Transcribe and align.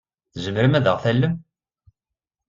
Tzemrem 0.33 0.77
ad 0.77 0.85
aɣ-tallem? 0.91 1.33